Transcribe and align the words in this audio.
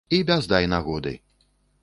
І 0.17 0.21
без 0.29 0.47
дай 0.53 0.65
нагоды. 0.73 1.13